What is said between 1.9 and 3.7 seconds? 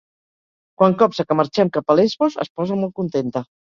a Lesbos es posa molt contenta.